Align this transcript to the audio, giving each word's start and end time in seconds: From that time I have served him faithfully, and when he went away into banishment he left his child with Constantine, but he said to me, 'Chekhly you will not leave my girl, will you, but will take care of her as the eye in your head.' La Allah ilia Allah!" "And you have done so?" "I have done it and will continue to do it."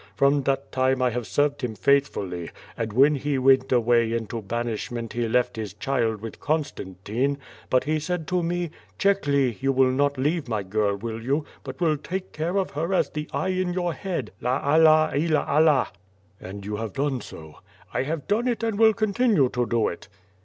From 0.15 0.41
that 0.45 0.71
time 0.71 0.99
I 0.99 1.11
have 1.11 1.27
served 1.27 1.61
him 1.61 1.75
faithfully, 1.75 2.49
and 2.75 2.91
when 2.91 3.13
he 3.13 3.37
went 3.37 3.71
away 3.71 4.13
into 4.13 4.41
banishment 4.41 5.13
he 5.13 5.27
left 5.27 5.57
his 5.57 5.75
child 5.75 6.21
with 6.21 6.39
Constantine, 6.39 7.37
but 7.69 7.83
he 7.83 7.99
said 7.99 8.27
to 8.29 8.41
me, 8.41 8.71
'Chekhly 8.97 9.59
you 9.61 9.71
will 9.71 9.91
not 9.91 10.17
leave 10.17 10.47
my 10.49 10.63
girl, 10.63 10.95
will 10.95 11.21
you, 11.21 11.45
but 11.63 11.79
will 11.79 11.97
take 11.97 12.31
care 12.33 12.57
of 12.57 12.71
her 12.71 12.95
as 12.95 13.11
the 13.11 13.29
eye 13.31 13.49
in 13.49 13.73
your 13.73 13.93
head.' 13.93 14.31
La 14.41 14.57
Allah 14.61 15.11
ilia 15.13 15.41
Allah!" 15.47 15.89
"And 16.39 16.65
you 16.65 16.77
have 16.77 16.93
done 16.93 17.21
so?" 17.21 17.57
"I 17.93 18.01
have 18.01 18.27
done 18.27 18.47
it 18.47 18.63
and 18.63 18.79
will 18.79 18.93
continue 18.95 19.49
to 19.49 19.67
do 19.67 19.87
it." 19.87 20.07